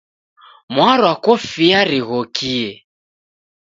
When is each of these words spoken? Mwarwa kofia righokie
Mwarwa 0.73 1.13
kofia 1.23 1.79
righokie 1.89 2.69